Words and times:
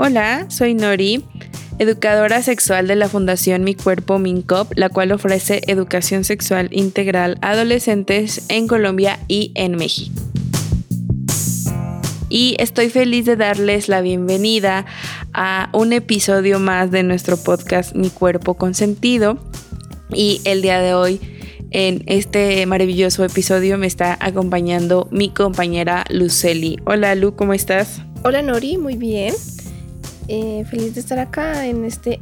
Hola, 0.00 0.46
soy 0.48 0.74
Nori, 0.74 1.24
educadora 1.80 2.40
sexual 2.40 2.86
de 2.86 2.94
la 2.94 3.08
Fundación 3.08 3.64
Mi 3.64 3.74
Cuerpo 3.74 4.20
Mincop, 4.20 4.70
la 4.76 4.90
cual 4.90 5.10
ofrece 5.10 5.60
educación 5.66 6.22
sexual 6.22 6.68
integral 6.70 7.36
a 7.42 7.50
adolescentes 7.50 8.44
en 8.48 8.68
Colombia 8.68 9.18
y 9.26 9.50
en 9.56 9.74
México. 9.74 10.22
Y 12.28 12.54
estoy 12.60 12.90
feliz 12.90 13.26
de 13.26 13.34
darles 13.34 13.88
la 13.88 14.00
bienvenida 14.00 14.86
a 15.34 15.68
un 15.72 15.92
episodio 15.92 16.60
más 16.60 16.92
de 16.92 17.02
nuestro 17.02 17.36
podcast 17.36 17.96
Mi 17.96 18.08
Cuerpo 18.08 18.54
Consentido. 18.54 19.40
Y 20.14 20.40
el 20.44 20.62
día 20.62 20.78
de 20.78 20.94
hoy, 20.94 21.20
en 21.72 22.04
este 22.06 22.64
maravilloso 22.66 23.24
episodio, 23.24 23.76
me 23.78 23.88
está 23.88 24.16
acompañando 24.20 25.08
mi 25.10 25.30
compañera 25.30 26.04
Luceli. 26.08 26.78
Hola 26.86 27.16
Lu, 27.16 27.34
¿cómo 27.34 27.52
estás? 27.52 28.00
Hola 28.22 28.42
Nori, 28.42 28.78
muy 28.78 28.94
bien. 28.96 29.34
Eh, 30.30 30.66
feliz 30.68 30.94
de 30.94 31.00
estar 31.00 31.18
acá 31.18 31.66
en 31.66 31.86
este 31.86 32.20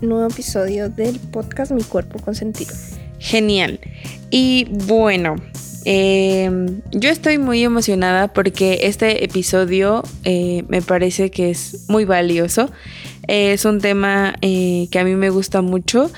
nuevo 0.00 0.26
episodio 0.26 0.88
del 0.88 1.20
podcast 1.20 1.70
Mi 1.70 1.84
Cuerpo 1.84 2.18
Consentido. 2.18 2.74
Genial. 3.20 3.78
Y 4.28 4.66
bueno, 4.88 5.36
em, 5.84 6.80
yo 6.90 7.10
estoy 7.10 7.38
muy 7.38 7.62
emocionada 7.62 8.32
porque 8.32 8.80
este 8.82 9.24
episodio 9.24 10.02
eh, 10.24 10.64
me 10.66 10.82
parece 10.82 11.30
que 11.30 11.50
es 11.50 11.88
muy 11.88 12.04
valioso. 12.04 12.70
es 13.28 13.64
un 13.64 13.80
tema 13.80 14.34
eh, 14.42 14.88
que 14.90 14.98
a 14.98 15.04
mí 15.04 15.14
me 15.14 15.30
gusta 15.30 15.62
mucho 15.62 16.10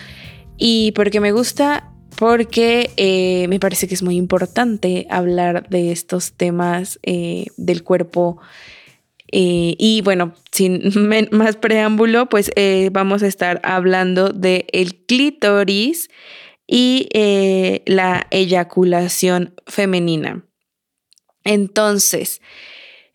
y 0.56 0.92
porque 0.92 1.20
me 1.20 1.32
gusta 1.32 1.92
porque 2.16 3.46
me 3.50 3.60
parece 3.60 3.86
que 3.86 3.94
es 3.94 4.02
muy 4.02 4.16
importante 4.16 5.06
hablar 5.10 5.68
de 5.68 5.92
estos 5.92 6.32
temas 6.32 6.98
del 7.02 7.82
cuerpo 7.84 8.38
eh, 9.32 9.74
y 9.78 10.02
bueno, 10.02 10.34
sin 10.52 10.82
más 11.32 11.56
preámbulo, 11.56 12.28
pues 12.28 12.50
eh, 12.56 12.90
vamos 12.92 13.22
a 13.22 13.26
estar 13.26 13.60
hablando 13.64 14.30
del 14.30 14.66
el 14.72 14.96
clítoris 15.06 16.08
y 16.66 17.08
eh, 17.12 17.82
la 17.86 18.26
eyaculación 18.30 19.54
femenina. 19.66 20.44
Entonces, 21.44 22.40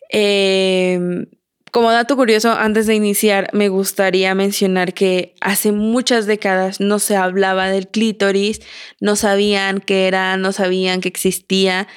em, 0.09 1.27
como 1.71 1.91
dato 1.91 2.15
curioso, 2.15 2.51
antes 2.51 2.85
de 2.85 2.95
iniciar, 2.95 3.49
me 3.53 3.69
gustaría 3.69 4.35
mencionar 4.35 4.93
que 4.93 5.35
hace 5.41 5.71
muchas 5.71 6.25
décadas 6.25 6.79
no 6.79 6.99
se 6.99 7.15
hablaba 7.15 7.69
del 7.69 7.87
clítoris, 7.87 8.61
no 8.99 9.15
sabían 9.15 9.79
qué 9.79 10.07
era, 10.07 10.37
no 10.37 10.51
sabían 10.51 11.01
que 11.01 11.09
existía 11.09 11.87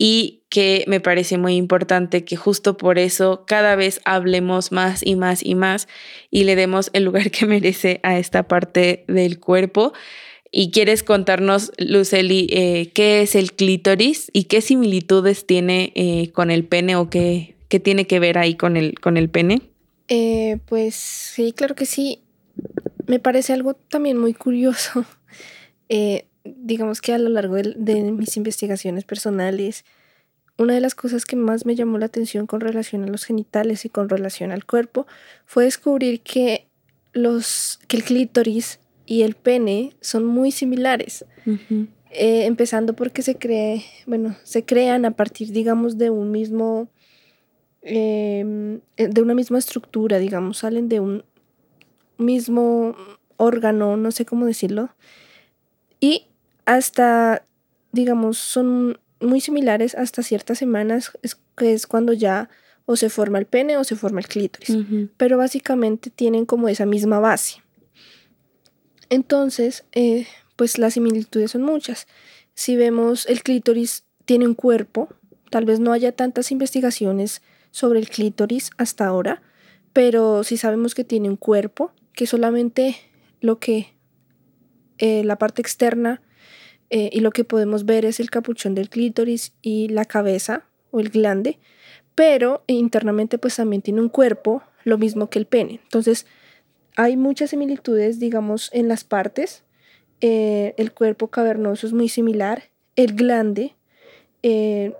y 0.00 0.44
que 0.48 0.84
me 0.86 1.00
parece 1.00 1.38
muy 1.38 1.56
importante 1.56 2.24
que 2.24 2.36
justo 2.36 2.76
por 2.76 3.00
eso 3.00 3.42
cada 3.48 3.74
vez 3.74 4.00
hablemos 4.04 4.70
más 4.70 5.04
y 5.04 5.16
más 5.16 5.44
y 5.44 5.56
más 5.56 5.88
y 6.30 6.44
le 6.44 6.54
demos 6.54 6.90
el 6.92 7.02
lugar 7.02 7.30
que 7.32 7.46
merece 7.46 7.98
a 8.04 8.16
esta 8.16 8.46
parte 8.46 9.04
del 9.08 9.40
cuerpo. 9.40 9.92
¿Y 10.52 10.70
quieres 10.70 11.02
contarnos, 11.02 11.72
Luceli, 11.78 12.46
eh, 12.50 12.92
qué 12.94 13.22
es 13.22 13.34
el 13.34 13.52
clítoris 13.52 14.30
y 14.32 14.44
qué 14.44 14.60
similitudes 14.60 15.46
tiene 15.46 15.92
eh, 15.96 16.30
con 16.32 16.52
el 16.52 16.64
pene 16.64 16.94
o 16.94 17.10
qué, 17.10 17.56
qué, 17.68 17.80
tiene 17.80 18.06
que 18.06 18.20
ver 18.20 18.38
ahí 18.38 18.54
con 18.54 18.76
el, 18.76 19.00
con 19.00 19.16
el 19.16 19.28
pene? 19.28 19.62
Eh, 20.06 20.58
pues 20.66 20.94
sí, 20.94 21.52
claro 21.52 21.74
que 21.74 21.86
sí. 21.86 22.22
Me 23.06 23.18
parece 23.18 23.52
algo 23.52 23.74
también 23.74 24.16
muy 24.16 24.32
curioso. 24.32 25.04
digamos 26.56 27.00
que 27.00 27.12
a 27.12 27.18
lo 27.18 27.28
largo 27.28 27.56
de, 27.56 28.12
mis 28.12 28.36
investigaciones 28.36 29.04
personales, 29.04 29.84
una 30.56 30.74
de 30.74 30.80
las 30.80 30.94
cosas 30.94 31.24
que 31.24 31.36
más 31.36 31.66
me 31.66 31.74
llamó 31.74 31.98
la 31.98 32.06
atención 32.06 32.46
con 32.46 32.60
relación 32.60 33.04
a 33.04 33.06
los 33.06 33.24
genitales 33.24 33.84
y 33.84 33.88
con 33.88 34.08
relación 34.08 34.50
al 34.50 34.64
cuerpo 34.64 35.06
fue 35.44 35.64
descubrir 35.64 36.20
que, 36.20 36.66
los, 37.12 37.78
que 37.86 37.96
el 37.96 38.04
clítoris 38.04 38.80
y 39.06 39.22
el 39.22 39.34
pene 39.34 39.94
son 40.00 40.24
muy 40.24 40.50
similares. 40.50 41.24
Eh, 42.10 42.46
empezando 42.46 42.94
porque 42.94 43.22
se 43.22 43.36
cree, 43.36 43.84
bueno, 44.06 44.36
se 44.42 44.64
crean 44.64 45.04
a 45.04 45.10
partir, 45.10 45.52
digamos, 45.52 45.98
de 45.98 46.10
un 46.10 46.30
mismo, 46.30 46.88
em, 47.82 48.80
eh, 48.96 49.08
de 49.08 49.22
una 49.22 49.34
misma 49.34 49.58
estructura, 49.58 50.18
digamos, 50.18 50.58
salen 50.58 50.88
de 50.88 51.00
un 51.00 51.24
mismo 52.16 52.96
órgano, 53.36 53.96
no 53.96 54.10
sé 54.10 54.24
cómo 54.24 54.46
decirlo, 54.46 54.90
y 56.00 56.27
hasta, 56.68 57.46
digamos, 57.92 58.36
son 58.36 59.00
muy 59.20 59.40
similares 59.40 59.94
hasta 59.94 60.22
ciertas 60.22 60.58
semanas, 60.58 61.12
que 61.56 61.72
es 61.72 61.86
cuando 61.86 62.12
ya 62.12 62.50
o 62.84 62.94
se 62.96 63.08
forma 63.08 63.38
el 63.38 63.46
pene 63.46 63.78
o 63.78 63.84
se 63.84 63.96
forma 63.96 64.20
el 64.20 64.28
clítoris, 64.28 64.76
pero 65.16 65.38
básicamente 65.38 66.10
tienen 66.10 66.44
como 66.44 66.68
esa 66.68 66.84
misma 66.84 67.20
base. 67.20 67.62
Entonces, 69.08 69.86
eh, 69.92 70.26
pues 70.56 70.76
las 70.76 70.92
similitudes 70.92 71.52
son 71.52 71.62
muchas. 71.62 72.06
Si 72.52 72.76
vemos 72.76 73.24
el 73.26 73.42
clítoris 73.42 74.04
tiene 74.26 74.46
un 74.46 74.54
cuerpo, 74.54 75.08
tal 75.50 75.64
vez 75.64 75.80
no 75.80 75.92
haya 75.92 76.12
tantas 76.12 76.52
investigaciones 76.52 77.40
sobre 77.70 77.98
el 77.98 78.10
clítoris 78.10 78.72
hasta 78.76 79.06
ahora, 79.06 79.40
pero 79.94 80.44
si 80.44 80.58
sabemos 80.58 80.94
que 80.94 81.04
tiene 81.04 81.30
un 81.30 81.36
cuerpo, 81.36 81.92
que 82.12 82.26
solamente 82.26 82.94
lo 83.40 83.58
que 83.58 83.94
eh, 84.98 85.24
la 85.24 85.38
parte 85.38 85.62
externa 85.62 86.20
eh, 86.90 87.10
y 87.12 87.20
lo 87.20 87.30
que 87.30 87.44
podemos 87.44 87.84
ver 87.84 88.04
es 88.04 88.18
el 88.18 88.30
capuchón 88.30 88.74
del 88.74 88.88
clítoris 88.88 89.52
y 89.60 89.88
la 89.88 90.04
cabeza 90.04 90.64
o 90.90 91.00
el 91.00 91.10
glande, 91.10 91.58
pero 92.14 92.62
internamente 92.66 93.38
pues 93.38 93.56
también 93.56 93.82
tiene 93.82 94.00
un 94.00 94.08
cuerpo, 94.08 94.62
lo 94.84 94.96
mismo 94.96 95.28
que 95.28 95.38
el 95.38 95.46
pene. 95.46 95.80
Entonces 95.82 96.26
hay 96.96 97.16
muchas 97.16 97.50
similitudes, 97.50 98.18
digamos, 98.18 98.70
en 98.72 98.88
las 98.88 99.04
partes. 99.04 99.64
Eh, 100.20 100.74
el 100.78 100.92
cuerpo 100.92 101.28
cavernoso 101.28 101.86
es 101.86 101.92
muy 101.92 102.08
similar. 102.08 102.64
El 102.96 103.14
glande, 103.14 103.76
eh, 104.42 104.94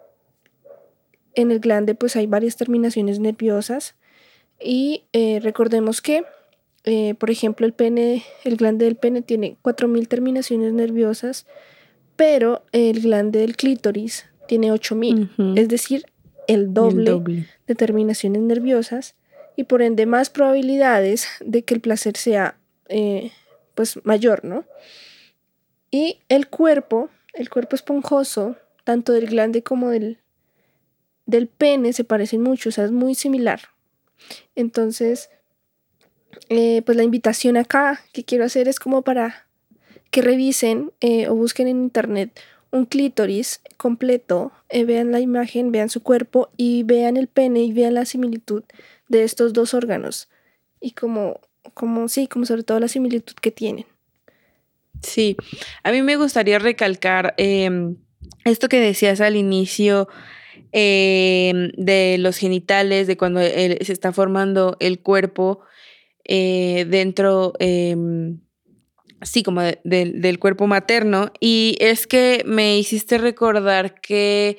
en 1.35 1.51
el 1.51 1.61
glande 1.61 1.95
pues 1.95 2.17
hay 2.17 2.27
varias 2.27 2.57
terminaciones 2.57 3.19
nerviosas 3.19 3.95
y 4.61 5.05
recordemos 5.41 6.03
que 6.03 6.25
por 7.19 7.31
ejemplo, 7.31 7.67
el 7.67 7.75
pene, 7.75 8.25
el 8.45 8.57
glande 8.57 8.87
del 8.87 8.97
pene 8.97 9.21
tiene 9.21 9.59
4.000 9.63 10.09
terminaciones 10.09 10.73
nerviosas 10.73 11.47
pero 12.19 12.65
el 12.73 13.01
glande 13.01 13.39
del 13.39 13.57
clítoris 13.57 14.27
tiene 14.49 14.73
8000, 14.73 15.31
es 15.55 15.69
decir, 15.69 16.05
el 16.49 16.75
doble, 16.75 17.47
de 17.69 17.75
terminaciones 17.77 18.43
nerviosas 18.43 19.15
y 19.55 19.65
por 19.65 19.83
ende 19.83 20.05
más 20.05 20.29
probabilidades 20.29 21.29
de 21.39 21.63
que 21.63 21.75
el 21.75 21.81
placer 21.81 22.17
sea 22.17 22.59
eh, 22.89 23.31
pues 23.77 24.05
mayor, 24.05 24.45
¿no? 24.45 24.65
Y 25.93 26.19
el 26.29 26.49
cuerpo, 26.49 27.09
el 27.35 27.49
cuerpo 27.51 27.77
esponjoso, 27.77 28.57
tanto 28.83 29.13
del 29.13 29.29
glande 29.29 29.63
como 29.63 29.91
del, 29.91 30.19
del 31.25 31.47
pene 31.47 31.93
se 31.93 32.03
parecen 32.03 32.43
mucho, 32.43 32.71
o 32.71 32.73
sea, 32.73 32.85
es 32.85 32.91
muy 32.91 33.15
similar. 33.15 33.61
Entonces, 34.57 35.31
eh, 36.49 36.83
pues 36.85 36.97
la 36.97 37.05
invitación 37.05 37.57
acá 37.57 38.01
que 38.13 38.25
quiero 38.25 38.45
hacer 38.45 38.67
es 38.67 38.81
como 38.81 39.03
para 39.03 39.48
que 40.11 40.23
revisen 40.23 40.93
eh, 41.01 41.29
o 41.29 41.35
busquen 41.35 41.69
en 41.69 41.79
internet 41.79 42.39
un 42.71 42.85
clítoris 42.85 43.61
completo, 43.77 44.53
eh, 44.69 44.85
vean 44.85 45.11
la 45.11 45.21
imagen, 45.21 45.73
vean 45.73 45.89
su 45.89 46.03
cuerpo 46.03 46.51
y 46.57 46.83
vean 46.83 47.17
el 47.17 47.29
pene 47.29 47.61
y 47.61 47.73
vean 47.73 47.95
la 47.95 48.05
similitud 48.05 48.63
de 49.09 49.25
estos 49.25 49.53
dos 49.53 49.75
órganos 49.75 50.29
y 50.81 50.93
como, 50.93 51.41
como 51.75 52.09
sí, 52.09 52.27
como 52.27 52.45
sobre 52.45 52.63
todo 52.63 52.79
la 52.81 52.89
similitud 52.89 53.35
que 53.41 53.51
tienen. 53.51 53.87
Sí, 55.03 55.37
a 55.83 55.93
mí 55.93 56.03
me 56.03 56.17
gustaría 56.17 56.59
recalcar 56.59 57.35
em, 57.39 57.97
esto 58.45 58.69
que 58.69 58.81
decías 58.81 59.21
al 59.21 59.37
inicio 59.37 60.09
em, 60.73 61.71
de 61.77 62.17
los 62.19 62.37
genitales, 62.37 63.07
de 63.07 63.17
cuando 63.17 63.41
se 63.41 63.93
está 63.93 64.13
formando 64.13 64.77
el 64.81 65.01
cuerpo 65.01 65.61
eh, 66.25 66.85
dentro 66.89 67.55
em, 67.61 68.41
sí, 69.23 69.43
como 69.43 69.63
del 69.63 70.39
cuerpo 70.39 70.67
materno. 70.67 71.33
Y 71.41 71.77
es 71.81 72.07
que 72.07 72.43
me 72.47 72.79
hiciste 72.79 73.19
recordar 73.19 74.01
que 74.01 74.59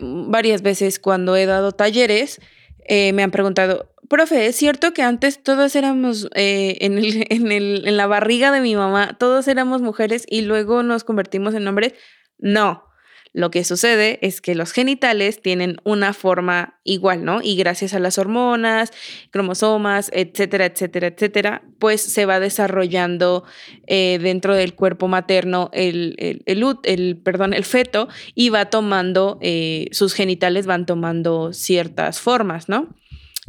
varias 0.00 0.62
veces 0.62 0.98
cuando 0.98 1.36
he 1.36 1.46
dado 1.46 1.72
talleres, 1.72 2.40
eh, 2.86 3.12
me 3.12 3.22
han 3.22 3.30
preguntado, 3.30 3.92
profe, 4.08 4.46
¿es 4.46 4.56
cierto 4.56 4.92
que 4.92 5.02
antes 5.02 5.42
todos 5.42 5.76
éramos 5.76 6.28
eh, 6.34 6.78
en, 6.80 6.98
el, 6.98 7.26
en, 7.30 7.52
el, 7.52 7.86
en 7.86 7.96
la 7.96 8.06
barriga 8.06 8.50
de 8.50 8.60
mi 8.60 8.74
mamá, 8.74 9.16
todos 9.18 9.48
éramos 9.48 9.82
mujeres 9.82 10.24
y 10.28 10.42
luego 10.42 10.82
nos 10.82 11.04
convertimos 11.04 11.54
en 11.54 11.68
hombres? 11.68 11.94
No, 12.38 12.87
lo 13.32 13.50
que 13.50 13.64
sucede 13.64 14.18
es 14.22 14.40
que 14.40 14.54
los 14.54 14.72
genitales 14.72 15.40
tienen 15.42 15.76
una 15.84 16.12
forma 16.12 16.78
igual, 16.84 17.24
¿no? 17.24 17.40
Y 17.42 17.56
gracias 17.56 17.94
a 17.94 17.98
las 17.98 18.18
hormonas, 18.18 18.92
cromosomas, 19.30 20.10
etcétera, 20.14 20.66
etcétera, 20.66 21.08
etcétera, 21.08 21.62
pues 21.78 22.00
se 22.00 22.26
va 22.26 22.40
desarrollando 22.40 23.44
eh, 23.86 24.18
dentro 24.20 24.54
del 24.54 24.74
cuerpo 24.74 25.08
materno 25.08 25.70
el, 25.72 26.42
el, 26.46 27.16
perdón, 27.18 27.54
el 27.54 27.64
feto 27.64 28.08
y 28.34 28.48
va 28.48 28.70
tomando, 28.70 29.38
eh, 29.40 29.88
sus 29.92 30.14
genitales 30.14 30.66
van 30.66 30.86
tomando 30.86 31.52
ciertas 31.52 32.20
formas, 32.20 32.68
¿no? 32.68 32.88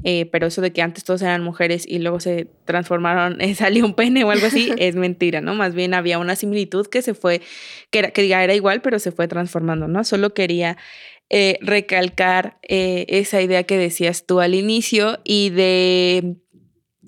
Eh, 0.04 0.26
pero 0.32 0.48
eso 0.48 0.62
de 0.62 0.72
que 0.72 0.82
antes 0.82 1.04
todos 1.04 1.22
eran 1.22 1.44
mujeres 1.44 1.86
y 1.88 2.00
luego 2.00 2.20
se 2.20 2.48
transformaron, 2.66 3.42
eh, 3.42 3.56
salió 3.56 3.86
un 3.86 3.94
pene 3.94 4.24
o 4.24 4.32
algo 4.32 4.48
así, 4.48 4.72
es 4.78 4.96
mentira, 4.96 5.42
¿no? 5.42 5.56
Más 5.56 5.74
bien 5.74 5.94
había 5.94 6.20
una 6.20 6.36
similitud 6.36 6.88
que 6.88 7.02
se 7.02 7.14
fue, 7.14 7.42
que, 7.92 8.00
era, 8.00 8.12
que 8.12 8.22
diga 8.22 8.44
era 8.44 8.54
igual, 8.54 8.82
pero 8.82 9.00
se 9.00 9.12
fue 9.12 9.28
transformando, 9.28 9.88
¿no? 9.88 10.04
Solo 10.04 10.34
quería 10.34 10.78
eh, 11.30 11.60
recalcar 11.62 12.58
esa 12.64 13.42
idea 13.42 13.64
que 13.64 13.78
decías 13.78 14.26
tú 14.26 14.40
al 14.40 14.56
inicio 14.56 15.20
y 15.24 15.50
de 15.52 16.38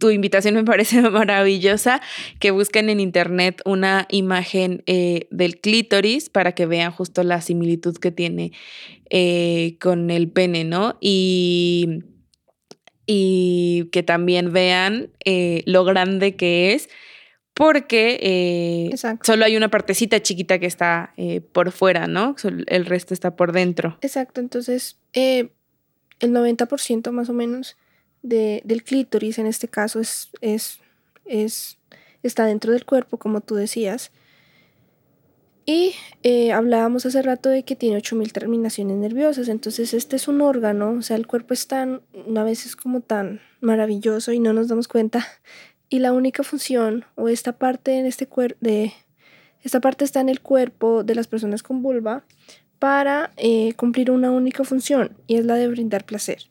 tu 0.02 0.10
invitación 0.10 0.56
me 0.56 0.64
parece 0.66 1.02
maravillosa, 1.02 2.02
que 2.40 2.52
busquen 2.52 2.90
en 2.90 3.00
internet 3.00 3.62
una 3.64 4.08
imagen 4.10 4.84
eh, 4.88 5.28
del 5.32 5.62
clítoris 5.62 6.30
para 6.30 6.54
que 6.54 6.66
vean 6.66 6.92
justo 6.92 7.24
la 7.24 7.40
similitud 7.40 7.96
que 7.98 8.12
tiene 8.12 8.52
eh, 9.10 9.78
con 9.80 10.10
el 10.10 10.30
pene, 10.30 10.66
¿no? 10.66 10.98
Y, 11.00 12.04
y 13.06 13.90
que 13.92 14.04
también 14.04 14.54
vean 14.54 15.10
eh, 15.26 15.64
lo 15.66 15.84
grande 15.84 16.36
que 16.36 16.74
es, 16.74 16.90
porque 17.54 18.90
solo 19.24 19.46
hay 19.46 19.58
una 19.58 19.70
partecita 19.70 20.22
chiquita 20.22 20.58
que 20.58 20.66
está 20.66 21.14
por 21.52 21.72
fuera, 21.72 22.08
¿no? 22.08 22.36
El 22.68 22.86
resto 22.86 23.14
está 23.14 23.36
por 23.36 23.52
dentro. 23.52 23.98
Exacto, 24.02 24.40
entonces 24.40 24.98
el 26.22 26.32
90% 26.32 27.12
más 27.12 27.30
o 27.30 27.34
menos 27.34 27.76
del 28.22 28.84
clítoris 28.84 29.40
en 29.40 29.48
este 29.48 29.68
caso 29.68 30.00
es, 30.00 30.30
es, 30.42 30.80
es, 31.26 31.78
está 32.24 32.46
dentro 32.46 32.72
del 32.72 32.86
cuerpo, 32.86 33.18
como 33.18 33.42
tú 33.42 33.56
decías. 33.56 34.12
Y 35.66 35.94
eh, 36.24 36.52
hablábamos 36.52 37.06
hace 37.06 37.22
rato 37.22 37.50
de 37.50 37.64
que 37.64 37.76
tiene 37.76 37.98
8000 37.98 38.34
terminaciones 38.34 38.98
nerviosas, 38.98 39.48
entonces 39.48 39.94
este 39.94 40.16
es 40.16 40.28
un 40.28 40.42
órgano, 40.42 40.92
o 40.92 41.02
sea, 41.02 41.18
el 41.18 41.28
cuerpo 41.28 41.54
es 41.54 41.68
tan, 41.68 42.02
a 42.36 42.44
veces 42.44 42.76
como 42.76 43.02
tan 43.02 43.42
maravilloso 43.60 44.32
y 44.32 44.40
no 44.40 44.54
nos 44.54 44.68
damos 44.68 44.88
cuenta. 44.88 45.26
Y 45.90 46.00
la 46.00 46.14
única 46.14 46.44
función, 46.44 47.06
o 47.16 47.28
esta 47.28 47.58
parte 47.58 48.00
en 48.00 48.06
este 48.06 48.26
cuerpo, 48.26 48.58
de, 48.62 48.94
esta 49.62 49.82
parte 49.82 50.06
está 50.06 50.22
en 50.22 50.30
el 50.30 50.42
cuerpo 50.42 51.04
de 51.04 51.16
las 51.16 51.28
personas 51.28 51.64
con 51.64 51.84
vulva 51.84 52.24
para 52.80 53.32
eh, 53.38 53.74
cumplir 53.74 54.10
una 54.10 54.32
única 54.32 54.64
función, 54.64 55.18
y 55.28 55.36
es 55.36 55.46
la 55.46 55.56
de 55.56 55.68
brindar 55.68 56.06
placer. 56.06 56.50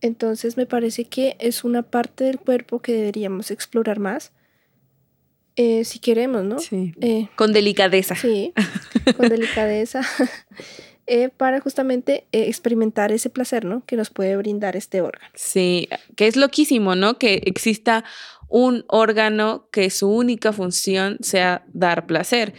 Entonces 0.00 0.56
me 0.56 0.66
parece 0.66 1.06
que 1.06 1.36
es 1.40 1.64
una 1.64 1.82
parte 1.82 2.24
del 2.24 2.38
cuerpo 2.38 2.80
que 2.80 2.92
deberíamos 2.92 3.50
explorar 3.50 3.98
más. 3.98 4.32
Eh, 5.60 5.84
si 5.84 5.98
queremos, 5.98 6.44
¿no? 6.44 6.60
Sí. 6.60 6.94
Eh, 7.00 7.26
con 7.34 7.52
delicadeza. 7.52 8.14
Sí, 8.14 8.54
con 9.16 9.28
delicadeza. 9.28 10.00
Eh, 11.10 11.30
para 11.34 11.58
justamente 11.58 12.26
experimentar 12.32 13.12
ese 13.12 13.30
placer, 13.30 13.64
¿no? 13.64 13.82
Que 13.86 13.96
nos 13.96 14.10
puede 14.10 14.36
brindar 14.36 14.76
este 14.76 15.00
órgano. 15.00 15.32
Sí, 15.34 15.88
que 16.16 16.26
es 16.26 16.36
loquísimo, 16.36 16.96
¿no? 16.96 17.16
Que 17.16 17.40
exista 17.46 18.04
un 18.50 18.84
órgano 18.88 19.70
que 19.72 19.88
su 19.88 20.10
única 20.10 20.52
función 20.52 21.16
sea 21.22 21.64
dar 21.72 22.06
placer. 22.06 22.52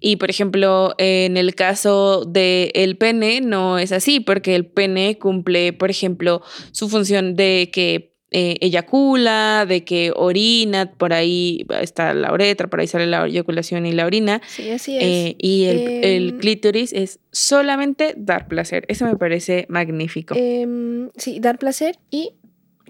Y 0.00 0.16
por 0.16 0.28
ejemplo, 0.28 0.94
en 0.98 1.38
el 1.38 1.54
caso 1.54 2.26
del 2.26 2.98
pene 2.98 3.40
no 3.40 3.78
es 3.78 3.90
así, 3.90 4.20
porque 4.20 4.54
el 4.54 4.66
pene 4.66 5.18
cumple, 5.18 5.72
por 5.72 5.88
ejemplo, 5.88 6.42
su 6.72 6.90
función 6.90 7.36
de 7.36 7.70
que 7.72 8.13
eh, 8.36 8.56
eyacula, 8.60 9.64
de 9.64 9.84
que 9.84 10.12
orina, 10.16 10.90
por 10.90 11.12
ahí 11.12 11.64
está 11.80 12.12
la 12.14 12.32
uretra, 12.32 12.66
por 12.66 12.80
ahí 12.80 12.88
sale 12.88 13.06
la 13.06 13.24
eyaculación 13.26 13.86
y 13.86 13.92
la 13.92 14.06
orina. 14.06 14.42
Sí, 14.48 14.70
así 14.70 14.96
es. 14.96 15.04
Eh, 15.04 15.36
y 15.38 15.64
el, 15.66 16.30
em, 16.30 16.38
clítoris 16.40 16.92
es 16.92 17.20
solamente 17.30 18.12
dar 18.16 18.48
placer. 18.48 18.86
Eso 18.88 19.04
me 19.04 19.14
parece 19.14 19.66
magnífico. 19.68 20.34
Em, 20.36 21.10
sí, 21.16 21.38
dar 21.38 21.60
placer 21.60 21.96
y 22.10 22.32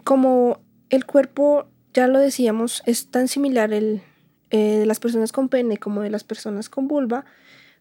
como 0.02 0.62
el 0.88 1.04
cuerpo 1.04 1.66
ya 1.92 2.06
lo 2.06 2.20
decíamos, 2.20 2.82
es 2.86 3.08
tan 3.08 3.28
similar 3.28 3.74
el 3.74 4.00
eh, 4.50 4.78
de 4.78 4.86
las 4.86 4.98
personas 4.98 5.30
con 5.30 5.50
pene 5.50 5.76
como 5.76 6.00
de 6.00 6.08
las 6.08 6.24
personas 6.24 6.70
con 6.70 6.88
vulva, 6.88 7.26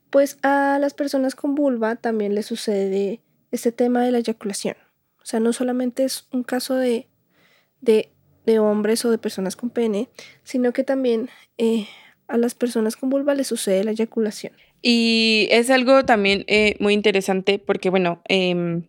pues 0.10 0.38
a 0.42 0.80
las 0.82 0.94
personas 0.94 1.34
con 1.34 1.56
vulva 1.56 1.96
también 1.96 2.36
les 2.36 2.46
sucede 2.46 3.22
este 3.52 3.72
tema 3.72 4.02
de 4.02 4.12
la 4.12 4.18
eyaculación. 4.18 4.76
O 5.22 5.26
sea, 5.26 5.40
no 5.40 5.54
solamente 5.54 6.04
es 6.04 6.28
un 6.34 6.44
caso 6.44 6.76
de, 6.76 7.08
de, 7.84 8.10
hombres 8.60 9.06
o 9.06 9.12
de 9.12 9.18
personas 9.18 9.56
con 9.56 9.70
pene, 9.70 10.10
sino 10.44 10.74
que 10.74 10.84
también 10.84 11.30
eh, 11.58 11.88
a 12.28 12.38
las 12.38 12.56
personas 12.56 12.98
con 12.98 13.10
vulva 13.10 13.36
les 13.36 13.48
sucede 13.48 13.84
la 13.84 13.92
eyaculación. 13.92 14.54
Y 14.82 15.48
es 15.50 15.70
algo 15.70 16.04
también 16.04 16.44
eh, 16.48 16.76
muy 16.80 16.94
interesante 16.94 17.58
porque, 17.58 17.90
bueno, 17.90 18.22
em, 18.28 18.84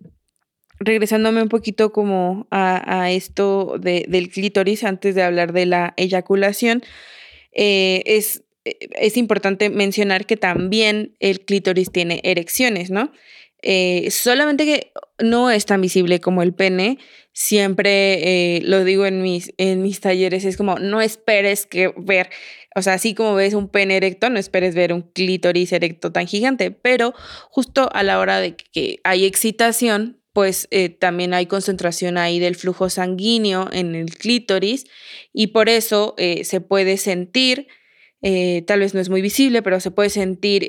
regresándome 0.80 1.40
un 1.40 1.48
poquito 1.48 1.92
como 1.92 2.48
a, 2.50 3.12
esto 3.12 3.76
del 3.78 4.28
clítoris 4.28 4.82
antes 4.82 5.14
de 5.14 5.22
hablar 5.22 5.52
de 5.52 5.66
la 5.66 5.94
eyaculación, 5.96 6.82
eh, 7.52 8.02
es, 8.06 8.42
es, 8.64 9.16
importante 9.16 9.70
mencionar 9.70 10.26
que 10.26 10.36
también 10.36 11.14
el 11.20 11.44
clítoris 11.44 11.92
tiene 11.92 12.20
erecciones, 12.24 12.90
¿no? 12.90 13.12
Solamente 14.10 14.64
que 14.64 14.92
no 15.18 15.50
es 15.50 15.66
tan 15.66 15.80
visible 15.80 16.20
como 16.20 16.42
el 16.42 16.54
pene. 16.54 16.98
Siempre 17.32 18.60
lo 18.64 18.84
digo 18.84 19.06
en 19.06 19.22
mis, 19.22 19.52
en 19.56 19.82
mis 19.82 20.00
talleres, 20.00 20.44
es 20.44 20.56
como 20.56 20.78
no 20.78 21.00
esperes 21.00 21.66
que 21.66 21.92
ver, 21.96 22.30
o 22.76 22.82
sea, 22.82 22.94
así 22.94 23.14
como 23.14 23.34
ves 23.34 23.54
un 23.54 23.68
pene 23.68 23.96
erecto, 23.96 24.30
no 24.30 24.38
esperes 24.38 24.74
ver 24.74 24.92
un 24.92 25.02
clítoris 25.02 25.72
erecto 25.72 26.12
tan 26.12 26.26
gigante, 26.26 26.70
pero 26.70 27.14
justo 27.50 27.88
a 27.92 28.02
la 28.02 28.18
hora 28.18 28.40
de 28.40 28.56
que 28.56 29.00
hay 29.04 29.24
excitación, 29.24 30.20
pues 30.34 30.66
eh, 30.72 30.88
también 30.88 31.32
hay 31.32 31.46
concentración 31.46 32.18
ahí 32.18 32.40
del 32.40 32.56
flujo 32.56 32.90
sanguíneo 32.90 33.68
en 33.72 33.94
el 33.94 34.16
clítoris 34.16 34.84
y 35.32 35.48
por 35.48 35.68
eso 35.68 36.14
eh, 36.18 36.44
se 36.44 36.60
puede 36.60 36.96
sentir, 36.96 37.68
eh, 38.20 38.62
tal 38.66 38.80
vez 38.80 38.94
no 38.94 39.00
es 39.00 39.08
muy 39.08 39.22
visible, 39.22 39.62
pero 39.62 39.78
se 39.78 39.92
puede 39.92 40.10
sentir 40.10 40.66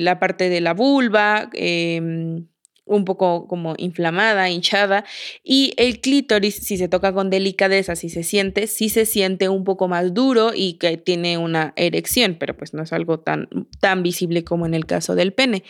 la 0.00 0.20
parte 0.20 0.48
de 0.48 0.60
la 0.60 0.72
vulva 0.72 1.50
em, 1.52 2.46
un 2.88 3.04
poco 3.04 3.46
como 3.46 3.74
inflamada, 3.78 4.50
hinchada 4.50 5.04
y 5.44 5.72
el 5.76 6.00
clítoris, 6.00 6.56
si 6.56 6.76
se 6.76 6.88
toca 6.88 7.12
con 7.12 7.30
delicadeza, 7.30 7.96
si 7.96 8.08
se 8.08 8.22
siente, 8.22 8.66
si 8.66 8.88
se 8.88 9.06
siente 9.06 9.48
un 9.48 9.64
poco 9.64 9.88
más 9.88 10.14
duro 10.14 10.52
y 10.54 10.74
que 10.74 10.96
tiene 10.96 11.38
una 11.38 11.72
erección, 11.76 12.36
pero 12.38 12.56
pues 12.56 12.74
no 12.74 12.82
es 12.82 12.92
algo 12.92 13.20
tan, 13.20 13.48
tan 13.80 14.02
visible 14.02 14.44
como 14.44 14.66
en 14.66 14.74
el 14.74 14.86
caso 14.86 15.14
del 15.14 15.32
pene. 15.32 15.64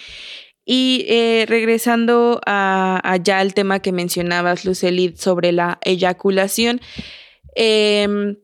Y 0.64 1.06
eh, 1.08 1.46
regresando 1.48 2.42
a, 2.44 3.00
allá 3.02 3.38
al 3.38 3.54
tema 3.54 3.80
que 3.80 3.90
mencionabas, 3.90 4.66
Lucely, 4.66 5.14
sobre 5.16 5.52
la 5.52 5.78
eyaculación. 5.82 6.80
Em, 7.54 8.36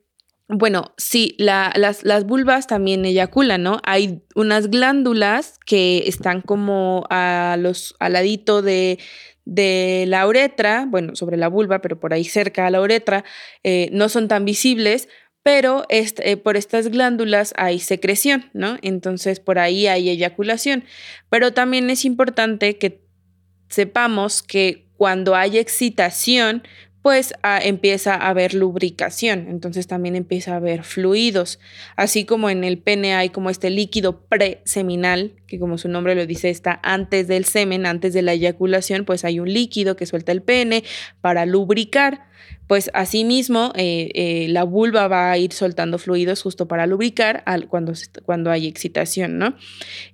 bueno, 0.49 0.95
sí, 0.99 1.37
las, 1.39 2.25
vulvas 2.27 2.67
también 2.67 3.05
eyaculan, 3.05 3.63
¿no? 3.63 3.81
Hay 3.83 4.23
unas 4.35 4.69
glándulas 4.69 5.59
que 5.65 6.05
están 6.07 6.43
como 6.43 7.07
a 7.09 7.57
los, 7.59 7.97
al 7.99 8.13
ladito 8.13 8.61
de, 8.61 8.99
de 9.47 10.05
la 10.07 10.27
uretra, 10.27 10.87
bueno, 10.87 11.17
sobre 11.17 11.39
la 11.39 11.49
vulva, 11.49 11.81
pero 11.81 11.99
por 11.99 12.13
ahí 12.13 12.25
cerca 12.25 12.67
a 12.67 12.71
la 12.71 12.83
uretra, 12.83 13.25
eh, 13.63 13.89
no 13.93 14.11
son 14.11 14.29
tan 14.29 14.45
visibles, 14.45 15.09
pero 15.43 15.85
este, 15.89 16.37
por 16.37 16.57
estas 16.57 16.89
glándulas 16.89 17.55
hay 17.57 17.79
secreción, 17.79 18.51
¿no? 18.53 18.77
Entonces 18.83 19.41
por 19.41 19.59
ahí 19.59 19.87
hay 19.87 20.09
eyaculación. 20.11 20.85
Pero 21.31 21.53
también 21.53 21.91
es 21.91 22.05
importante 22.05 22.79
que 22.79 23.03
sepamos 23.69 24.43
que 24.43 24.89
cuando 24.97 25.35
hay 25.35 25.59
excitación, 25.59 26.63
pues 27.05 27.35
ah, 27.43 27.61
empieza 27.63 28.15
a 28.15 28.31
haber 28.31 28.55
lubricación, 28.55 29.49
entonces 29.51 29.87
también 29.87 30.17
empieza 30.17 30.55
a 30.55 30.57
haber 30.57 30.85
fluidos, 30.85 31.61
así 31.97 32.25
como 32.25 32.49
en 32.49 32.65
el 32.65 32.79
pene 32.79 33.15
hay 33.15 33.29
como 33.29 33.51
este 33.51 33.69
líquido 33.69 34.23
preseminal, 34.23 35.33
que 35.47 35.59
como 35.59 35.77
su 35.77 35.89
nombre 35.89 36.15
lo 36.15 36.25
dice, 36.25 36.49
está 36.49 36.81
antes 36.83 37.29
del 37.29 37.45
semen, 37.45 37.85
antes 37.85 38.15
de 38.15 38.23
la 38.23 38.33
eyaculación, 38.33 39.05
pues 39.05 39.27
hay 39.27 39.39
un 39.39 39.53
líquido 39.53 39.97
que 39.97 40.07
suelta 40.07 40.33
el 40.33 40.41
pene 40.41 40.83
para 41.21 41.45
lubricar 41.45 42.23
pues 42.67 42.91
asimismo 42.95 43.73
eh, 43.77 44.11
eh, 44.15 44.47
la 44.49 44.65
vulva 44.65 45.07
va 45.07 45.31
a 45.31 45.37
ir 45.37 45.53
soltando 45.53 45.99
fluidos 45.99 46.41
justo 46.41 46.69
para 46.69 46.87
lubricar 46.87 47.45
cuando, 47.69 47.93
cuando 48.25 48.51
hay 48.51 48.67
excitación, 48.67 49.37
¿no? 49.37 49.55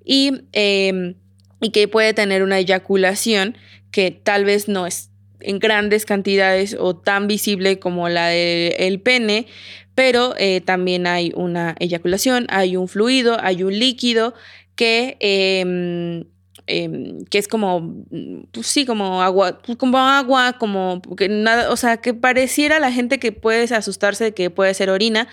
Y, 0.05 0.43
em, 0.51 1.15
y 1.61 1.71
que 1.71 1.87
puede 1.87 2.15
tener 2.15 2.43
una 2.43 2.59
eyaculación 2.59 3.57
que 3.93 4.11
tal 4.11 4.45
vez 4.45 4.69
no 4.69 4.87
es 4.87 5.10
en 5.41 5.59
grandes 5.59 6.05
cantidades 6.05 6.77
o 6.79 6.97
tan 6.97 7.27
visible 7.27 7.79
como 7.79 8.09
la 8.09 8.29
del 8.29 9.01
pene, 9.01 9.47
pero 9.95 10.35
eh, 10.39 10.61
también 10.61 11.07
hay 11.07 11.33
una 11.35 11.75
eyaculación, 11.79 12.47
hay 12.49 12.77
un 12.77 12.89
fluido, 12.89 13.37
hay 13.41 13.63
un 13.63 13.79
líquido 13.79 14.35
que 14.75 15.17
em, 15.21 16.25
em, 16.71 17.25
que 17.25 17.39
es 17.39 17.49
como, 17.49 18.07
pues 18.53 18.67
sí, 18.67 18.87
como 18.87 19.23
agua, 19.23 19.61
pues 19.62 19.77
como 19.77 19.99
agua, 19.99 20.55
como 20.59 21.03
que 21.17 21.29
nada, 21.29 21.71
o 21.71 21.77
sea, 21.77 21.97
que 21.99 22.15
pareciera 22.15 22.79
la 22.79 22.93
gente 22.93 23.19
que 23.19 23.33
puede 23.33 23.75
asustarse 23.75 24.25
de 24.25 24.35
que 24.35 24.50
puede 24.50 24.73
ser 24.75 24.91
orina, 24.91 25.29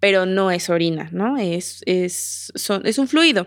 pero 0.00 0.26
no 0.26 0.50
es 0.50 0.68
orina, 0.68 1.08
¿no? 1.12 1.38
Es, 1.38 1.82
es, 1.86 2.52
es 2.54 2.98
un 2.98 3.08
fluido. 3.08 3.46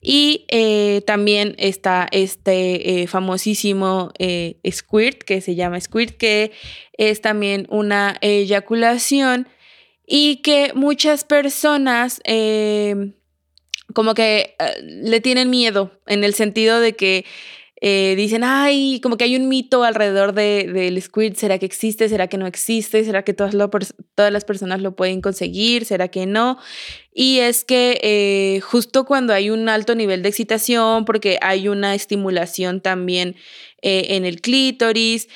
Y 0.00 0.46
eh, 0.48 1.02
también 1.06 1.54
está 1.58 2.08
este 2.12 3.02
eh, 3.02 3.06
famosísimo 3.06 4.12
eh, 4.18 4.60
squirt, 4.70 5.22
que 5.24 5.40
se 5.40 5.56
llama 5.56 5.80
squirt, 5.80 6.16
que 6.16 6.52
es 6.92 7.20
también 7.20 7.66
una 7.68 8.16
eyaculación 8.20 9.48
y 10.06 10.36
que 10.36 10.72
muchas 10.74 11.24
personas 11.24 12.20
como 13.94 14.14
que 14.14 14.54
le 14.82 15.20
tienen 15.20 15.50
miedo 15.50 15.92
en 16.06 16.24
el 16.24 16.34
sentido 16.34 16.80
de 16.80 16.94
que 16.94 17.24
eh, 17.80 18.14
dicen, 18.16 18.42
ay, 18.42 19.00
como 19.00 19.16
que 19.16 19.22
hay 19.22 19.36
un 19.36 19.48
mito 19.48 19.84
alrededor 19.84 20.32
del 20.32 20.74
de, 20.74 21.00
squid, 21.00 21.34
¿será 21.34 21.58
que 21.58 21.66
existe? 21.66 22.08
¿Será 22.08 22.26
que 22.26 22.36
no 22.36 22.48
existe? 22.48 23.04
¿Será 23.04 23.22
que 23.22 23.34
todas, 23.34 23.54
todas 24.16 24.32
las 24.32 24.44
personas 24.44 24.80
lo 24.82 24.96
pueden 24.96 25.20
conseguir? 25.20 25.84
¿Será 25.84 26.08
que 26.08 26.26
no? 26.26 26.58
Y 27.14 27.38
es 27.38 27.64
que 27.64 28.00
eh, 28.02 28.60
justo 28.62 29.04
cuando 29.04 29.32
hay 29.32 29.50
un 29.50 29.68
alto 29.68 29.94
nivel 29.94 30.22
de 30.22 30.28
excitación, 30.28 31.04
porque 31.04 31.38
hay 31.40 31.68
una 31.68 31.94
estimulación 31.94 32.80
también 32.80 33.36
eh, 33.80 34.06
en 34.10 34.24
el 34.24 34.40
clítoris, 34.40 35.28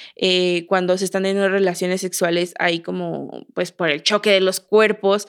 cuando 0.66 0.99
se 0.99 1.04
están 1.04 1.23
teniendo 1.23 1.49
relaciones 1.49 2.00
sexuales, 2.00 2.54
hay 2.59 2.80
como, 2.80 3.47
pues 3.54 3.71
por 3.71 3.88
el 3.88 4.02
choque 4.02 4.30
de 4.30 4.40
los 4.40 4.59
cuerpos, 4.59 5.28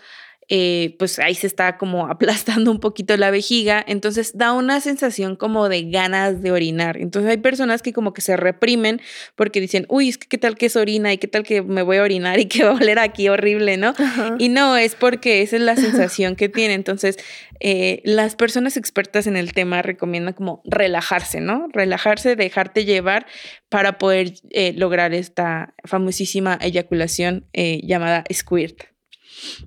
eh, 0.49 0.95
pues 0.99 1.19
ahí 1.19 1.35
se 1.35 1.47
está 1.47 1.77
como 1.77 2.07
aplastando 2.11 2.71
un 2.71 2.79
poquito 2.79 3.15
la 3.17 3.31
vejiga, 3.31 3.83
entonces 3.87 4.37
da 4.37 4.53
una 4.53 4.81
sensación 4.81 5.35
como 5.35 5.69
de 5.69 5.83
ganas 5.89 6.41
de 6.41 6.51
orinar. 6.51 6.97
Entonces 6.97 7.31
hay 7.31 7.37
personas 7.37 7.81
que 7.81 7.93
como 7.93 8.13
que 8.13 8.21
se 8.21 8.37
reprimen 8.37 9.01
porque 9.35 9.61
dicen, 9.61 9.85
uy, 9.89 10.09
es 10.09 10.17
que 10.17 10.27
qué 10.27 10.37
tal 10.37 10.57
que 10.57 10.67
es 10.67 10.75
orina 10.75 11.13
y 11.13 11.17
qué 11.17 11.27
tal 11.27 11.43
que 11.43 11.61
me 11.61 11.81
voy 11.81 11.97
a 11.97 12.03
orinar 12.03 12.39
y 12.39 12.45
que 12.47 12.63
va 12.63 12.71
a 12.71 12.75
oler 12.75 12.99
aquí 12.99 13.29
horrible, 13.29 13.77
¿no? 13.77 13.93
Y 14.39 14.49
no, 14.49 14.77
es 14.77 14.95
porque 14.95 15.41
esa 15.41 15.55
es 15.55 15.61
la 15.61 15.75
sensación 15.77 16.35
que 16.35 16.49
tiene. 16.49 16.73
Entonces, 16.73 17.17
eh, 17.59 18.01
las 18.03 18.35
personas 18.35 18.77
expertas 18.77 19.27
en 19.27 19.37
el 19.37 19.53
tema 19.53 19.81
recomiendan 19.81 20.33
como 20.33 20.61
relajarse, 20.65 21.39
¿no? 21.39 21.67
Relajarse, 21.71 22.35
dejarte 22.35 22.85
llevar 22.85 23.25
para 23.69 23.97
poder 23.97 24.33
eh, 24.51 24.73
lograr 24.75 25.13
esta 25.13 25.73
famosísima 25.83 26.57
eyaculación 26.61 27.47
llamada 27.53 28.23
squirt. 28.31 28.92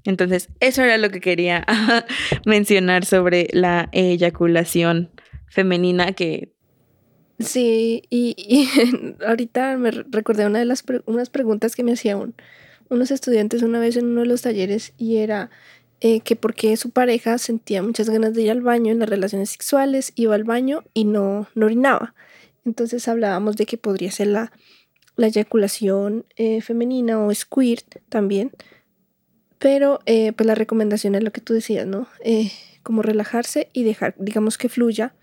Entonces, 0.04 0.49
eso 0.61 0.82
era 0.82 0.99
lo 0.99 1.11
que 1.11 1.20
quería 1.20 1.64
mencionar 2.46 3.04
sobre 3.04 3.49
la 3.52 3.88
eyaculación 3.92 5.11
femenina 5.49 6.12
que... 6.12 6.52
Sí, 7.38 8.02
y, 8.08 8.68
ahorita 9.26 9.76
me 9.76 9.90
recordé 9.90 10.46
una 10.46 10.58
de 10.58 10.64
las 10.64 10.85
unas 11.04 11.28
preguntas 11.28 11.76
que 11.76 11.82
me 11.82 11.92
hacían 11.92 12.35
unos 12.88 13.11
estudiantes 13.11 13.62
una 13.62 13.78
vez 13.78 13.96
en 13.96 14.06
uno 14.06 14.23
de 14.23 14.26
los 14.26 14.42
talleres 14.42 14.94
y 14.96 15.16
era 15.16 15.50
eh, 16.00 16.20
que 16.20 16.37
por 16.37 16.54
qué 16.54 16.76
su 16.76 16.90
pareja 16.90 17.38
sentía 17.38 17.82
muchas 17.82 18.11
ganas 18.11 18.35
de 18.35 18.42
ir 18.42 18.50
al 18.50 18.62
baño 18.62 18.92
en 18.92 18.99
las 18.99 19.08
relaciones 19.08 19.50
sexuales, 19.50 20.12
iba 20.14 20.35
al 20.35 20.44
baño 20.44 20.85
y 20.94 21.04
no, 21.04 21.49
no 21.54 21.66
orinaba. 21.66 22.14
Entonces 22.64 23.06
hablábamos 23.08 23.56
de 23.56 23.66
que 23.66 23.78
podría 23.78 24.11
ser 24.11 24.28
la, 24.28 24.52
la 25.16 25.28
eyaculación 25.28 26.26
eh, 26.37 26.61
femenina 26.61 27.18
o 27.18 27.35
squirt 27.35 27.96
también, 28.08 28.52
pero 29.58 30.00
eh, 30.06 30.32
pues 30.32 30.46
la 30.46 30.54
recomendación 30.54 31.14
es 31.14 31.22
lo 31.22 31.32
que 31.32 31.40
tú 31.40 31.54
decías, 31.54 31.86
¿no? 31.86 32.08
Eh, 32.20 32.50
como 32.82 33.02
relajarse 33.02 33.68
y 33.72 33.84
dejar, 33.84 34.14
digamos 34.18 34.58
que 34.58 34.68
fluya, 34.68 35.14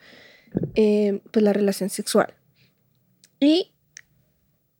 eh, 0.75 1.21
pues 1.31 1.43
la 1.43 1.53
relación 1.53 1.89
sexual. 1.89 2.33
Y 3.39 3.71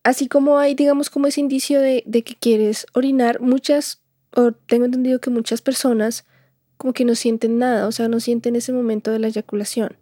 así 0.02 0.28
como 0.28 0.58
hay, 0.58 0.74
digamos, 0.74 1.10
como 1.10 1.26
ese 1.26 1.40
indicio 1.40 1.80
de, 1.80 2.02
de, 2.06 2.22
que 2.22 2.34
quieres 2.34 2.86
orinar, 2.92 3.40
muchas, 3.40 4.02
o 4.34 4.52
tengo 4.52 4.84
entendido 4.84 5.20
que 5.20 5.30
muchas 5.30 5.62
personas 5.62 6.24
como 6.76 6.92
que 6.92 7.04
no 7.04 7.14
sienten 7.14 7.58
nada, 7.58 7.86
o 7.86 7.92
sea, 7.92 8.08
no 8.08 8.20
sienten 8.20 8.56
ese 8.56 8.72
momento 8.72 9.12
de 9.12 9.18
la 9.18 9.28
eyaculación. 9.28 9.96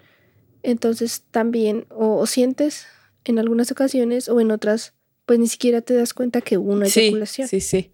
Entonces 0.62 1.25
también, 1.30 1.87
o, 1.90 2.16
o 2.16 2.26
sientes 2.26 2.87
en 3.25 3.38
algunas 3.38 3.71
ocasiones 3.71 4.28
o 4.28 4.40
en 4.40 4.50
otras, 4.50 4.94
pues 5.26 5.38
ni 5.38 5.47
siquiera 5.47 5.82
te 5.82 5.94
das 5.94 6.14
cuenta 6.14 6.40
que 6.40 6.59
hubo 6.59 6.73
una 6.73 6.87
eyaculación. 6.87 7.49
Sí, 7.49 7.61
sí. 7.61 7.92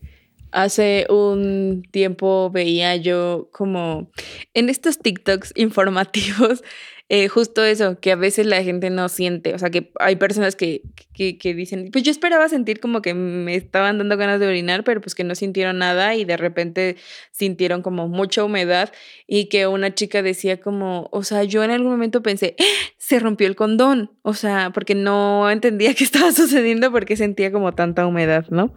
Hace 0.51 1.07
un 1.09 1.83
tiempo 1.91 2.51
veía 2.51 2.97
yo 2.97 3.49
como 3.53 4.11
en 4.55 4.69
estos 4.69 4.99
TikToks 4.99 5.53
informativos 5.57 6.63
eh, 7.11 7.29
justo 7.29 7.65
eso, 7.65 7.99
que 8.01 8.13
a 8.13 8.17
veces 8.17 8.45
la 8.45 8.63
gente 8.63 8.91
no 8.91 9.09
siente, 9.09 9.55
o 9.55 9.59
sea, 9.59 9.71
que 9.71 9.91
hay 9.99 10.17
personas 10.17 10.57
que, 10.57 10.83
que, 11.15 11.39
que, 11.39 11.55
dicen, 11.55 11.89
pues 11.91 12.05
yo 12.05 12.11
esperaba 12.11 12.51
sentir 12.51 12.81
como 12.81 13.01
que 13.01 13.15
me 13.15 13.55
estaban 13.55 13.97
dando 13.97 14.19
ganas 14.19 14.41
de 14.41 14.47
orinar, 14.47 14.85
pero 14.85 15.01
pues 15.01 15.15
que 15.15 15.25
no 15.25 15.35
sintieron 15.35 15.79
nada 15.79 16.15
y 16.17 16.27
de 16.27 16.37
repente 16.37 16.97
sintieron 17.31 17.81
como 17.81 18.09
mucha 18.09 18.45
humedad 18.45 18.93
y 19.27 19.47
que 19.47 19.67
una 19.67 19.95
chica 19.95 20.21
decía 20.21 20.61
como, 20.61 21.09
o 21.11 21.23
sea, 21.23 21.45
yo 21.45 21.65
en 21.65 21.71
algún 21.71 21.93
momento 21.93 22.23
pensé, 22.23 22.57
¡Ah! 22.61 22.65
se 22.99 23.19
rompió 23.19 23.47
el 23.47 23.57
condón, 23.57 24.11
o 24.21 24.35
sea, 24.35 24.71
porque 24.75 24.95
no 24.95 25.51
entendía 25.51 25.95
qué 25.95 26.05
estaba 26.05 26.33
sucediendo 26.33 26.93
porque 26.93 27.17
sentía 27.17 27.51
como 27.51 27.73
tanta 27.73 28.07
humedad, 28.07 28.45
¿no? 28.51 28.75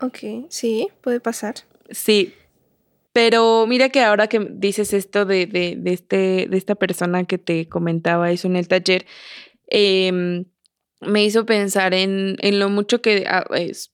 Ok, 0.00 0.46
sí, 0.48 0.88
puede 1.00 1.20
pasar. 1.20 1.54
Sí, 1.90 2.34
pero 3.12 3.66
mira 3.66 3.88
que 3.88 4.02
ahora 4.02 4.28
que 4.28 4.38
dices 4.38 4.92
esto 4.92 5.24
de, 5.24 5.46
de, 5.46 5.74
de, 5.76 5.92
este, 5.92 6.46
de 6.48 6.56
esta 6.56 6.76
persona 6.76 7.24
que 7.24 7.38
te 7.38 7.68
comentaba 7.68 8.30
eso 8.30 8.46
en 8.46 8.56
el 8.56 8.68
taller, 8.68 9.06
em, 9.66 10.44
me 11.00 11.24
hizo 11.24 11.46
pensar 11.46 11.94
en, 11.94 12.36
en, 12.40 12.58
lo 12.58 12.68
mucho 12.70 13.00
que 13.02 13.24
a, 13.26 13.44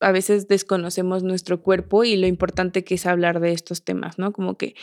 a, 0.01 0.13
veces 0.13 0.49
desconocemos 0.49 1.23
nuestro 1.23 1.63
cuerpo 1.63 2.05
y 2.05 2.17
lo 2.17 2.27
importante 2.27 2.85
que 2.85 2.95
es 2.97 3.07
hablar 3.07 3.41
de 3.41 3.53
estos 3.53 3.85
temas, 3.85 4.19
¿no? 4.19 4.33
Como 4.33 4.57
que 4.57 4.75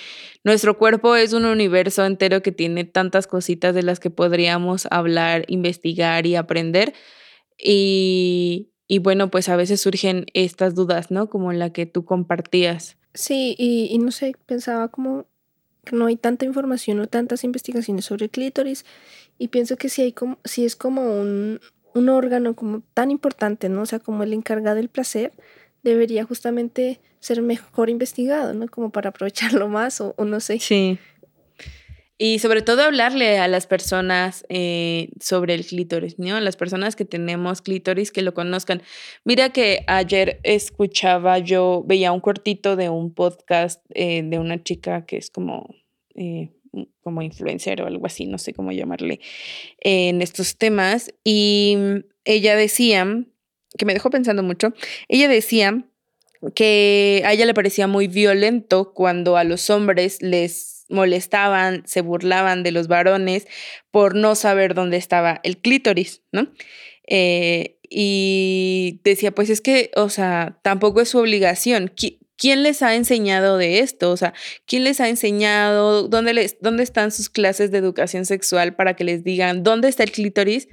nuestro 0.44 0.78
cuerpo 0.78 1.16
es 1.16 1.34
un 1.34 1.46
universo 1.46 2.06
entero 2.06 2.42
que 2.42 2.52
tiene 2.52 2.84
tantas 2.84 3.28
cositas 3.28 3.74
de 3.76 3.84
las 3.84 4.00
que 4.00 4.10
podríamos 4.12 4.88
hablar, 4.92 5.46
investigar 5.48 6.26
y 6.28 6.36
aprender. 6.36 6.94
Y, 7.58 8.71
y 8.92 9.00
bueno, 9.00 9.32
pues 9.32 9.48
a 9.48 9.56
veces 9.56 9.80
surgen 9.80 10.26
estas 10.34 10.76
dudas, 10.76 11.12
¿no? 11.12 11.30
Como 11.30 11.54
la 11.54 11.72
que 11.72 11.86
tú 11.86 12.04
compartías. 12.04 12.98
Sí, 13.14 13.56
y, 13.58 13.98
no 14.00 14.12
sé, 14.12 14.36
pensaba 14.46 14.90
como 14.90 15.28
que 15.86 15.96
no 15.96 16.08
hay 16.08 16.18
tanta 16.18 16.44
información 16.44 17.00
o 17.00 17.08
tantas 17.08 17.46
investigaciones 17.46 18.04
sobre 18.04 18.26
el 18.26 18.32
clítoris 18.32 18.84
y 19.38 19.48
pienso 19.48 19.78
que 19.78 19.88
sí, 19.88 20.02
hay 20.02 20.12
como, 20.12 20.40
sí 20.44 20.66
es 20.66 20.76
como 20.76 21.04
un, 21.04 21.62
un 21.94 22.10
órgano 22.10 22.54
como 22.54 22.82
tan 22.94 23.12
importante, 23.12 23.70
¿no? 23.70 23.84
O 23.84 23.86
sea, 23.86 24.00
como 24.00 24.24
el 24.24 24.34
encargado 24.34 24.76
del 24.76 24.90
placer, 24.90 25.32
debería 25.84 26.26
justamente 26.26 27.00
ser 27.22 27.42
mejor 27.42 27.90
investigado, 27.90 28.54
¿no? 28.54 28.68
Como 28.68 28.90
para 28.90 29.12
aprovecharlo 29.12 29.70
más 29.70 30.02
o, 30.02 30.16
o 30.18 30.26
no 30.26 30.42
sé. 30.42 30.60
Sí. 30.60 31.00
Y 32.24 32.38
sobre 32.38 32.62
todo 32.62 32.84
hablarle 32.84 33.40
a 33.40 33.48
las 33.48 33.66
personas 33.66 34.46
eh, 34.48 35.10
sobre 35.20 35.56
el 35.56 35.66
clítoris, 35.66 36.20
¿no? 36.20 36.40
Las 36.40 36.56
personas 36.56 36.96
que 36.96 37.04
tenemos 37.04 37.64
clítoris 37.64 38.12
que 38.12 38.22
lo 38.22 38.36
conozcan. 38.36 38.84
Mira 39.26 39.50
que 39.50 39.84
ayer 39.88 40.40
escuchaba, 40.44 41.40
yo 41.40 41.84
veía 41.88 42.12
un 42.12 42.20
cortito 42.20 42.76
de 42.76 42.90
un 42.90 43.12
podcast 43.12 43.84
eh, 43.96 44.22
de 44.24 44.38
una 44.38 44.62
chica 44.62 45.04
que 45.08 45.18
es 45.18 45.32
como, 45.32 45.74
eh, 46.14 46.52
como 47.02 47.24
influencer 47.24 47.82
o 47.82 47.88
algo 47.88 48.06
así, 48.06 48.28
no 48.28 48.38
sé 48.38 48.54
cómo 48.54 48.72
llamarle, 48.72 49.20
en 49.80 50.22
estos 50.22 50.60
temas. 50.60 51.12
Y 51.24 51.76
ella 52.24 52.56
decía, 52.56 53.26
que 53.80 53.86
me 53.86 53.94
dejó 53.94 54.12
pensando 54.12 54.44
mucho, 54.44 54.76
ella 55.08 55.28
decía 55.28 55.88
que 56.54 57.24
a 57.26 57.34
ella 57.34 57.48
le 57.48 57.56
parecía 57.56 57.88
muy 57.88 58.08
violento 58.08 58.94
cuando 58.94 59.38
a 59.38 59.44
los 59.44 59.72
hombres 59.72 60.22
les 60.22 60.81
molestaban, 60.92 61.84
se 61.86 62.02
burlaban 62.02 62.64
de 62.64 62.72
los 62.72 62.88
varones 62.88 63.48
por 63.92 64.16
no 64.16 64.36
saber 64.36 64.74
dónde 64.74 64.98
estaba 64.98 65.40
el 65.44 65.58
clítoris, 65.58 66.22
¿no? 66.32 66.52
Eh, 67.08 67.78
y 67.90 69.02
decía, 69.04 69.32
pues 69.32 69.50
es 69.50 69.60
que, 69.60 69.92
o 69.96 70.10
sea, 70.10 70.60
tampoco 70.64 71.02
es 71.02 71.10
su 71.10 71.20
obligación. 71.20 71.92
¿Quién 72.38 72.64
les 72.64 72.82
ha 72.82 72.96
enseñado 72.96 73.58
de 73.58 73.80
esto? 73.80 74.12
O 74.12 74.18
sea, 74.18 74.34
¿quién 74.66 74.86
les 74.86 75.02
ha 75.02 75.10
enseñado? 75.10 76.08
¿Dónde, 76.08 76.34
les, 76.34 76.58
¿Dónde 76.62 76.84
están 76.84 77.12
sus 77.12 77.30
clases 77.30 77.70
de 77.70 77.78
educación 77.80 78.26
sexual 78.26 78.76
para 78.76 78.96
que 78.96 79.04
les 79.04 79.24
digan 79.24 79.62
dónde 79.64 79.90
está 79.90 80.04
el 80.04 80.12
clítoris? 80.12 80.70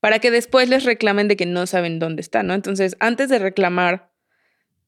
Para 0.00 0.18
que 0.20 0.30
después 0.30 0.68
les 0.68 0.84
reclamen 0.84 1.28
de 1.28 1.36
que 1.36 1.46
no 1.46 1.66
saben 1.66 1.98
dónde 1.98 2.22
está, 2.22 2.42
¿no? 2.42 2.54
Entonces, 2.54 2.96
antes 2.98 3.28
de 3.28 3.38
reclamar 3.38 4.13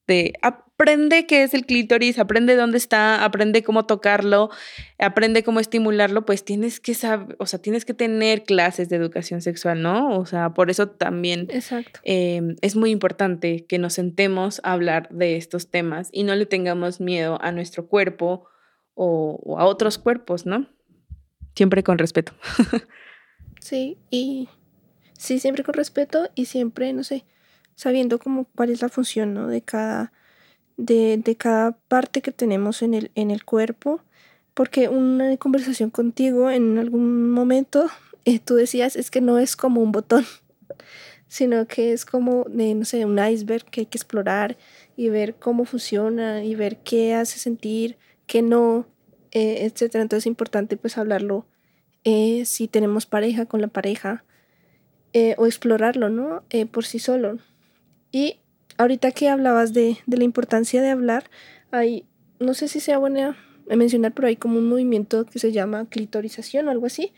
de 0.07 0.33
aprende 0.41 1.25
qué 1.25 1.43
es 1.43 1.53
el 1.53 1.65
clítoris, 1.65 2.19
aprende 2.19 2.55
dónde 2.55 2.77
está, 2.77 3.23
aprende 3.23 3.63
cómo 3.63 3.85
tocarlo, 3.85 4.49
aprende 4.99 5.43
cómo 5.43 5.59
estimularlo, 5.59 6.25
pues 6.25 6.45
tienes 6.45 6.79
que 6.79 6.93
saber, 6.93 7.35
o 7.39 7.45
sea, 7.45 7.59
tienes 7.59 7.83
que 7.83 7.93
tener 7.93 8.43
clases 8.43 8.87
de 8.89 8.95
educación 8.95 9.41
sexual, 9.41 9.81
¿no? 9.81 10.17
O 10.17 10.25
sea, 10.25 10.53
por 10.53 10.69
eso 10.69 10.87
también 10.89 11.47
em, 12.03 12.55
es 12.61 12.75
muy 12.75 12.91
importante 12.91 13.65
que 13.65 13.79
nos 13.79 13.93
sentemos 13.93 14.61
a 14.63 14.73
hablar 14.73 15.09
de 15.09 15.35
estos 15.35 15.69
temas 15.69 16.09
y 16.11 16.23
no 16.23 16.35
le 16.35 16.45
tengamos 16.45 17.01
miedo 17.01 17.37
a 17.41 17.51
nuestro 17.51 17.87
cuerpo 17.87 18.45
o, 18.93 19.39
o 19.43 19.59
a 19.59 19.65
otros 19.65 19.97
cuerpos, 19.97 20.45
¿no? 20.45 20.67
Siempre 21.55 21.83
con 21.83 21.97
respeto. 21.97 22.33
Sí, 23.59 23.97
y 24.09 24.47
sí, 25.17 25.39
siempre 25.39 25.63
con 25.63 25.73
respeto 25.73 26.29
y 26.35 26.45
siempre, 26.45 26.93
no 26.93 27.03
sé, 27.03 27.25
sabiendo 27.77 28.17
como 28.17 28.45
cuál 28.55 28.71
es 28.71 28.81
la 28.81 28.89
función, 28.89 29.35
¿no? 29.35 29.47
De 29.47 29.61
cada, 29.61 30.11
de, 30.77 31.21
de 31.23 31.35
cada 31.35 31.73
parte 31.87 32.21
que 32.21 32.31
tenemos 32.31 32.81
en 32.81 32.95
el, 32.95 33.11
en 33.13 33.31
el 33.31 33.45
cuerpo. 33.45 34.01
Porque 34.55 34.89
una 34.89 35.37
conversación 35.37 35.91
contigo 35.91 36.49
en 36.49 36.79
algún 36.79 37.29
momento, 37.29 37.87
eh, 38.25 38.39
tú 38.39 38.55
decías, 38.55 38.95
es 38.95 39.11
que 39.11 39.21
no 39.21 39.37
es 39.37 39.55
como 39.55 39.81
un 39.81 39.91
botón, 39.91 40.25
sino 41.27 41.67
que 41.67 41.93
es 41.93 42.03
como, 42.03 42.45
de, 42.49 42.73
no 42.73 42.83
sé, 42.83 43.05
un 43.05 43.19
iceberg 43.19 43.65
que 43.65 43.81
hay 43.81 43.85
que 43.85 43.99
explorar 43.99 44.57
y 44.97 45.09
ver 45.09 45.35
cómo 45.35 45.63
funciona 45.65 46.43
y 46.43 46.55
ver 46.55 46.77
qué 46.77 47.13
hace 47.13 47.37
sentir, 47.37 47.97
qué 48.25 48.41
no, 48.41 48.87
eh, 49.31 49.65
etcétera. 49.71 50.01
Entonces 50.01 50.23
es 50.23 50.27
importante 50.27 50.77
pues 50.77 50.97
hablarlo 50.97 51.45
eh, 52.03 52.43
si 52.45 52.67
tenemos 52.67 53.05
pareja 53.05 53.45
con 53.45 53.61
la 53.61 53.67
pareja 53.67 54.23
eh, 55.13 55.35
o 55.37 55.45
explorarlo, 55.45 56.09
¿no? 56.09 56.43
Por 56.71 56.85
sí 56.85 56.97
solo. 56.97 57.37
Y 58.11 58.39
ahorita 58.77 59.11
que 59.11 59.29
hablabas 59.29 59.73
de, 59.73 59.97
de, 60.05 60.17
la 60.17 60.23
importancia 60.23 60.81
de 60.81 60.89
hablar, 60.89 61.29
hay, 61.71 62.05
no 62.39 62.53
sé 62.53 62.67
si 62.67 62.79
sea 62.79 62.97
buena 62.97 63.37
mencionar, 63.75 64.13
pero 64.13 64.27
hay 64.27 64.37
como 64.37 64.59
un 64.59 64.69
movimiento 64.69 65.25
que 65.25 65.39
se 65.39 65.51
llama 65.51 65.87
clitorización 65.89 66.67
o 66.67 66.71
algo 66.71 66.85
así, 66.85 67.13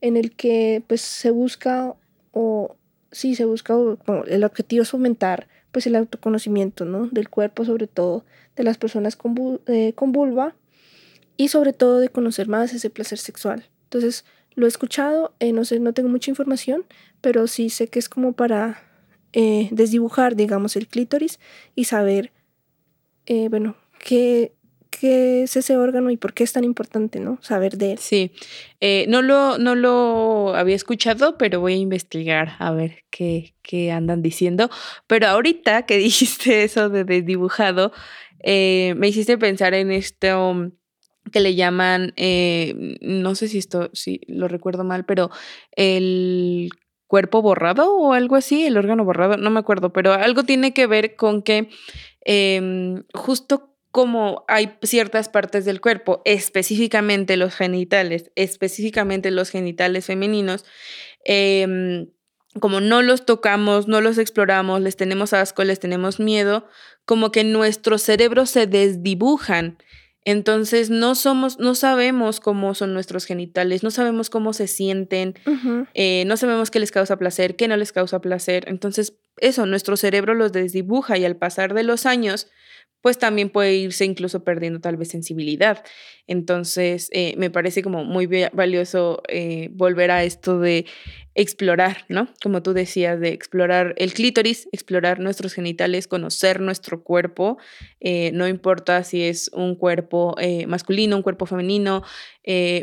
en 0.00 0.16
el 0.16 0.32
que 0.32 0.82
pues 0.86 1.00
se 1.00 1.30
busca 1.30 1.94
o 2.32 2.76
sí 3.12 3.34
se 3.36 3.44
busca 3.44 3.76
o, 3.76 3.98
el 4.26 4.42
objetivo 4.42 4.82
es 4.82 4.90
fomentar 4.90 5.48
pues 5.70 5.86
el 5.86 5.96
autoconocimiento, 5.96 6.84
¿no? 6.84 7.06
Del 7.06 7.30
cuerpo, 7.30 7.64
sobre 7.64 7.86
todo 7.86 8.24
de 8.56 8.64
las 8.64 8.76
personas 8.76 9.16
con, 9.16 9.60
eh, 9.66 9.92
con 9.94 10.12
vulva 10.12 10.54
y 11.36 11.48
sobre 11.48 11.72
todo 11.72 11.98
de 11.98 12.10
conocer 12.10 12.48
más 12.48 12.74
ese 12.74 12.90
placer 12.90 13.18
sexual. 13.18 13.64
Entonces, 13.84 14.24
lo 14.54 14.66
he 14.66 14.68
escuchado, 14.68 15.32
eh, 15.38 15.52
no 15.52 15.64
sé, 15.64 15.80
no 15.80 15.94
tengo 15.94 16.10
mucha 16.10 16.30
información, 16.30 16.84
pero 17.22 17.46
sí 17.46 17.70
sé 17.70 17.88
que 17.88 17.98
es 17.98 18.10
como 18.10 18.32
para 18.34 18.82
eh, 19.34 19.68
desdibujar, 19.70 20.36
digamos, 20.36 20.76
el 20.76 20.88
clítoris 20.88 21.40
y 21.74 21.84
saber, 21.84 22.32
eh, 23.24 23.48
bueno, 23.48 23.76
qué, 23.98 24.52
es 25.00 25.56
ese 25.56 25.76
órgano 25.76 26.10
y 26.10 26.16
por 26.16 26.32
qué 26.32 26.44
es 26.44 26.52
tan 26.52 26.62
importante, 26.62 27.18
¿no? 27.18 27.38
Saber 27.42 27.76
de 27.76 27.92
él. 27.92 27.98
Sí, 27.98 28.30
eh, 28.80 29.06
no, 29.08 29.20
lo, 29.20 29.58
no 29.58 29.74
lo 29.74 30.54
había 30.54 30.76
escuchado, 30.76 31.38
pero 31.38 31.60
voy 31.60 31.72
a 31.72 31.76
investigar 31.76 32.52
a 32.60 32.70
ver 32.70 33.02
qué, 33.10 33.54
qué 33.62 33.90
andan 33.90 34.22
diciendo. 34.22 34.70
Pero 35.08 35.26
ahorita 35.26 35.86
que 35.86 35.96
dijiste 35.98 36.62
eso 36.62 36.88
de 36.88 37.04
desdibujado, 37.04 37.90
me 38.44 39.08
hiciste 39.08 39.38
pensar 39.38 39.74
en 39.74 39.90
esto 39.90 40.70
que 41.32 41.40
le 41.40 41.54
llaman, 41.56 42.12
no 43.00 43.34
sé 43.34 43.48
si 43.48 43.58
esto, 43.58 43.90
si 43.94 44.20
lo 44.28 44.46
recuerdo 44.46 44.84
mal, 44.84 45.04
pero 45.04 45.30
el 45.74 46.70
cuerpo 47.12 47.42
borrado 47.42 47.94
o 47.94 48.14
algo 48.14 48.36
así, 48.36 48.64
el 48.64 48.78
órgano 48.78 49.04
borrado, 49.04 49.36
no 49.36 49.50
me 49.50 49.60
acuerdo, 49.60 49.92
pero 49.92 50.14
algo 50.14 50.44
tiene 50.44 50.72
que 50.72 50.86
ver 50.86 51.14
con 51.14 51.42
que 51.42 51.68
eh, 52.24 53.02
justo 53.12 53.76
como 53.90 54.46
hay 54.48 54.78
ciertas 54.80 55.28
partes 55.28 55.66
del 55.66 55.82
cuerpo, 55.82 56.22
específicamente 56.24 57.36
los 57.36 57.54
genitales, 57.54 58.30
específicamente 58.34 59.30
los 59.30 59.50
genitales 59.50 60.06
femeninos, 60.06 60.64
eh, 61.26 62.06
como 62.58 62.80
no 62.80 63.02
los 63.02 63.26
tocamos, 63.26 63.88
no 63.88 64.00
los 64.00 64.16
exploramos, 64.16 64.80
les 64.80 64.96
tenemos 64.96 65.34
asco, 65.34 65.64
les 65.64 65.80
tenemos 65.80 66.18
miedo, 66.18 66.66
como 67.04 67.30
que 67.30 67.44
nuestros 67.44 68.00
cerebros 68.00 68.48
se 68.48 68.66
desdibujan 68.66 69.76
entonces 70.24 70.88
no 70.90 71.14
somos, 71.14 71.58
no 71.58 71.74
sabemos 71.74 72.38
cómo 72.38 72.74
son 72.74 72.94
nuestros 72.94 73.24
genitales, 73.24 73.82
no 73.82 73.90
sabemos 73.90 74.30
cómo 74.30 74.52
se 74.52 74.68
sienten, 74.68 75.34
uh 75.46 75.50
-huh. 75.50 75.86
eh, 75.94 76.24
no 76.26 76.36
sabemos 76.36 76.70
qué 76.70 76.78
les 76.78 76.92
causa 76.92 77.16
placer, 77.16 77.56
qué 77.56 77.66
no 77.66 77.76
les 77.76 77.92
causa 77.92 78.20
placer. 78.20 78.64
Entonces, 78.68 79.14
eso, 79.38 79.66
nuestro 79.66 79.96
cerebro 79.96 80.34
los 80.34 80.52
desdibuja 80.52 81.18
y 81.18 81.24
al 81.24 81.36
pasar 81.36 81.74
de 81.74 81.82
los 81.82 82.06
años, 82.06 82.48
pues 83.02 83.18
también 83.18 83.50
puede 83.50 83.74
irse 83.74 84.04
incluso 84.04 84.44
perdiendo 84.44 84.80
tal 84.80 84.96
vez 84.96 85.08
sensibilidad. 85.08 85.84
Entonces, 86.28 87.08
eh, 87.12 87.34
me 87.36 87.50
parece 87.50 87.82
como 87.82 88.04
muy 88.04 88.26
valioso 88.26 89.22
eh, 89.28 89.68
volver 89.72 90.12
a 90.12 90.24
esto 90.24 90.60
de 90.60 90.86
explorar, 91.34 92.04
¿no? 92.08 92.28
Como 92.42 92.62
tú 92.62 92.72
decías, 92.74 93.18
de 93.18 93.30
explorar 93.30 93.94
el 93.98 94.14
clítoris, 94.14 94.68
explorar 94.70 95.18
nuestros 95.18 95.52
genitales, 95.52 96.06
conocer 96.06 96.60
nuestro 96.60 97.02
cuerpo, 97.02 97.58
eh, 98.00 98.30
no 98.32 98.46
importa 98.46 99.02
si 99.02 99.22
es 99.22 99.50
un 99.52 99.74
cuerpo 99.74 100.36
masculino, 100.68 101.16
un 101.16 101.22
cuerpo 101.22 101.46
femenino, 101.46 102.02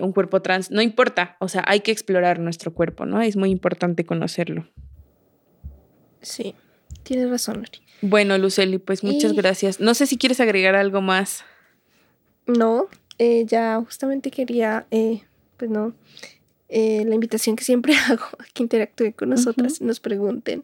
un 0.02 0.12
cuerpo 0.12 0.42
trans, 0.42 0.72
no 0.72 0.82
importa, 0.82 1.38
o 1.40 1.48
sea, 1.48 1.64
hay 1.66 1.80
que 1.82 1.92
explorar 1.92 2.40
nuestro 2.40 2.74
cuerpo, 2.74 3.06
¿no? 3.06 3.22
Es 3.22 3.38
muy 3.38 3.52
importante 3.52 4.04
conocerlo. 4.04 4.68
Sí, 6.22 6.56
tienes 7.10 7.30
razón, 7.30 7.58
Lori. 7.58 7.82
Bueno, 8.02 8.38
Luceli, 8.38 8.78
pues 8.78 9.04
muchas 9.04 9.34
y... 9.34 9.36
gracias. 9.36 9.80
No 9.80 9.96
sé 9.96 10.06
si 10.06 10.18
quieres 10.18 10.40
agregar 10.40 10.76
algo 10.76 11.02
más. 11.02 11.44
No, 12.46 12.88
eh, 13.18 13.46
ya 13.48 13.82
justamente 13.84 14.30
quería, 14.30 14.86
eh, 14.92 15.24
pues 15.58 15.72
no, 15.72 15.96
eh, 16.70 17.04
la 17.08 17.16
invitación 17.16 17.56
que 17.56 17.64
siempre 17.64 17.94
hago 18.10 18.26
a 18.38 18.46
que 18.54 18.62
interactúen 18.62 19.12
con 19.14 19.30
nosotras, 19.30 19.74
uh 19.74 19.84
-huh. 19.84 19.88
nos 19.88 20.00
pregunten, 20.00 20.64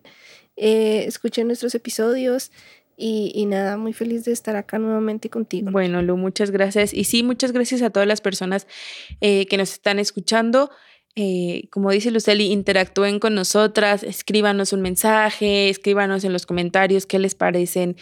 eh, 0.55 1.05
escuchen 1.07 1.47
nuestros 1.47 1.73
episodios 1.73 2.51
y, 2.95 3.31
y, 3.33 3.45
nada, 3.47 3.75
muy 3.75 3.91
feliz 3.91 4.23
de 4.23 4.31
estar 4.31 4.55
acá 4.55 4.77
nuevamente 4.77 5.29
contigo. 5.29 5.71
Bueno, 5.71 6.01
Lu, 6.01 6.15
muchas 6.15 6.51
gracias. 6.51 6.93
Y 6.93 7.03
sí, 7.03 7.23
muchas 7.23 7.51
gracias 7.51 7.81
a 7.81 7.89
todas 7.89 8.07
las 8.07 8.21
personas 8.21 8.67
eh, 9.19 9.47
que 9.47 9.57
nos 9.57 9.73
están 9.73 9.99
escuchando. 9.99 10.69
Eh, 11.17 11.69
como 11.69 11.91
dice 11.91 12.11
Luceli, 12.11 12.51
interactúen 12.51 13.19
con 13.19 13.35
nosotras, 13.35 14.03
escríbanos 14.03 14.73
un 14.73 14.81
mensaje, 14.81 15.69
escríbanos 15.69 16.25
en 16.25 16.33
los 16.33 16.45
comentarios 16.45 17.05
qué 17.05 17.19
les 17.19 17.35
parecen 17.35 17.95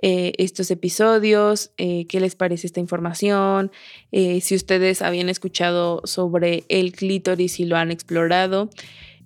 eh, 0.00 0.32
estos 0.38 0.70
episodios, 0.70 1.72
eh, 1.78 2.06
qué 2.06 2.20
les 2.20 2.36
parece 2.36 2.68
esta 2.68 2.78
información, 2.78 3.72
si 4.12 4.54
ustedes 4.54 5.02
habían 5.02 5.28
escuchado 5.28 6.02
sobre 6.04 6.64
el 6.68 6.92
clítoris 6.92 7.58
y 7.58 7.64
lo 7.64 7.76
han 7.76 7.90
explorado. 7.90 8.70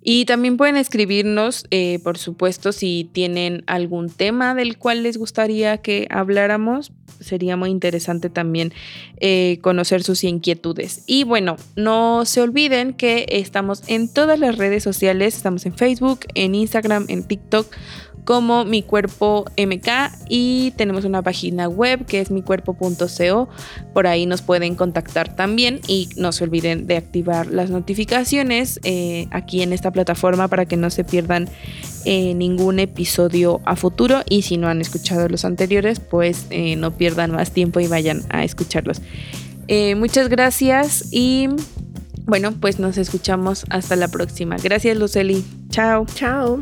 Y 0.07 0.25
también 0.25 0.55
pueden 0.55 0.77
escribirnos, 0.77 1.65
eh, 1.71 1.97
por 2.03 2.19
supuesto, 2.19 2.71
si 2.71 3.09
tienen 3.11 3.63
algún 3.65 4.11
tema 4.11 4.53
del 4.53 4.77
cual 4.77 5.01
les 5.01 5.17
gustaría 5.17 5.79
que 5.79 6.07
habláramos. 6.11 6.91
Sería 7.19 7.57
muy 7.57 7.71
interesante 7.71 8.29
también 8.29 8.71
eh, 9.19 9.57
conocer 9.61 10.03
sus 10.03 10.23
inquietudes. 10.23 11.01
Y 11.07 11.23
bueno, 11.23 11.55
no 11.75 12.23
se 12.25 12.41
olviden 12.41 12.93
que 12.93 13.25
estamos 13.29 13.81
en 13.87 14.07
todas 14.07 14.37
las 14.37 14.59
redes 14.59 14.83
sociales. 14.83 15.37
Estamos 15.37 15.65
en 15.65 15.75
Facebook, 15.75 16.19
en 16.35 16.53
Instagram, 16.53 17.05
en 17.07 17.23
TikTok 17.23 17.65
como 18.25 18.65
mi 18.65 18.81
cuerpo 18.81 19.45
MK 19.55 19.87
y 20.27 20.71
tenemos 20.71 21.05
una 21.05 21.21
página 21.21 21.69
web 21.69 22.05
que 22.05 22.19
es 22.19 22.31
micuerpo.co. 22.31 23.49
Por 23.93 24.07
ahí 24.07 24.25
nos 24.25 24.41
pueden 24.41 24.75
contactar 24.75 25.35
también 25.35 25.79
y 25.87 26.09
no 26.17 26.31
se 26.31 26.43
olviden 26.43 26.87
de 26.87 26.97
activar 26.97 27.47
las 27.47 27.69
notificaciones 27.69 28.79
eh, 28.83 29.27
aquí 29.31 29.61
en 29.61 29.71
esta 29.71 29.91
plataforma 29.91 30.47
para 30.47 30.65
que 30.65 30.75
no 30.75 30.89
se 30.89 31.03
pierdan 31.03 31.47
eh, 32.03 32.33
ningún 32.33 32.79
episodio 32.79 33.61
a 33.63 33.75
futuro 33.75 34.21
y 34.27 34.41
si 34.41 34.57
no 34.57 34.67
han 34.67 34.81
escuchado 34.81 35.29
los 35.29 35.45
anteriores 35.45 35.99
pues 35.99 36.47
eh, 36.49 36.75
no 36.75 36.91
pierdan 36.91 37.31
más 37.31 37.51
tiempo 37.51 37.79
y 37.79 37.87
vayan 37.87 38.23
a 38.29 38.43
escucharlos. 38.43 39.01
Muchas 39.97 40.29
gracias 40.29 41.07
y 41.11 41.47
bueno 42.25 42.53
pues 42.59 42.79
nos 42.79 42.97
escuchamos 42.97 43.65
hasta 43.69 43.95
la 43.95 44.07
próxima. 44.07 44.57
Gracias 44.57 44.97
Luceli. 44.97 45.43
Chao. 45.69 46.05
Chao. 46.15 46.61